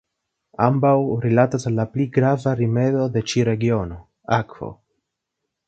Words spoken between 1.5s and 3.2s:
al la pli grava rimedo